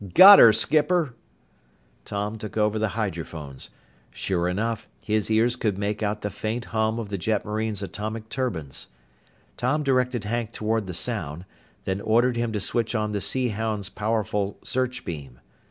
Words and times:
"Got 0.15 0.39
her, 0.39 0.51
skipper!" 0.51 1.13
Tom 2.05 2.39
took 2.39 2.57
over 2.57 2.79
the 2.79 2.97
hydrophones. 2.97 3.69
Sure 4.09 4.49
enough, 4.49 4.87
his 5.03 5.29
ears 5.29 5.55
could 5.55 5.77
make 5.77 6.01
out 6.01 6.23
the 6.23 6.31
faint 6.31 6.65
hum 6.73 6.97
of 6.97 7.09
the 7.09 7.19
jetmarine's 7.19 7.83
atomic 7.83 8.27
turbines. 8.27 8.87
Tom 9.57 9.83
directed 9.83 10.23
Hank 10.23 10.53
toward 10.53 10.87
the 10.87 10.95
sound, 10.95 11.45
then 11.83 12.01
ordered 12.01 12.35
him 12.35 12.51
to 12.51 12.59
switch 12.59 12.95
on 12.95 13.11
the 13.11 13.21
Sea 13.21 13.49
Hound's 13.49 13.89
powerful 13.89 14.57
search 14.63 15.05
beam. 15.05 15.37